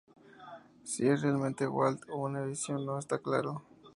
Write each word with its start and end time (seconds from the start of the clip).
Si 0.83 1.07
es 1.07 1.21
realmente 1.21 1.67
Walt 1.67 2.01
o 2.09 2.23
una 2.25 2.41
visión 2.43 2.83
no 2.87 2.97
está 2.97 3.19
claro. 3.19 3.61